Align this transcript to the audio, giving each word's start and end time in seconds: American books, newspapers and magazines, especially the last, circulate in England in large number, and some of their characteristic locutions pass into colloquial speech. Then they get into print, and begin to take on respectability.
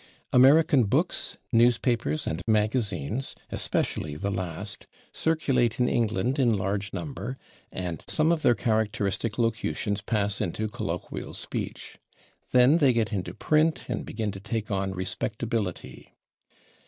American 0.33 0.85
books, 0.85 1.37
newspapers 1.51 2.25
and 2.25 2.41
magazines, 2.47 3.35
especially 3.51 4.15
the 4.15 4.31
last, 4.31 4.87
circulate 5.13 5.79
in 5.79 5.87
England 5.87 6.39
in 6.39 6.57
large 6.57 6.91
number, 6.91 7.37
and 7.71 8.03
some 8.07 8.31
of 8.31 8.41
their 8.41 8.55
characteristic 8.55 9.37
locutions 9.37 10.01
pass 10.01 10.41
into 10.41 10.67
colloquial 10.67 11.35
speech. 11.35 11.99
Then 12.51 12.77
they 12.79 12.93
get 12.93 13.13
into 13.13 13.35
print, 13.35 13.83
and 13.87 14.03
begin 14.03 14.31
to 14.31 14.39
take 14.39 14.71
on 14.71 14.91
respectability. 14.93 16.15